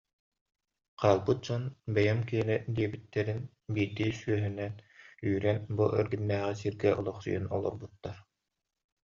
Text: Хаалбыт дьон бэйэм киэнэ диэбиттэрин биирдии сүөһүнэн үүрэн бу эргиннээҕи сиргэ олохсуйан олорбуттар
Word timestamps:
Хаалбыт 1.01 1.39
дьон 1.45 1.63
бэйэм 1.93 2.19
киэнэ 2.29 2.55
диэбиттэрин 2.75 3.39
биирдии 3.73 4.11
сүөһүнэн 4.19 4.73
үүрэн 5.29 5.57
бу 5.75 5.83
эргиннээҕи 5.99 6.53
сиргэ 6.59 6.89
олохсуйан 6.99 7.45
олорбуттар 7.55 8.17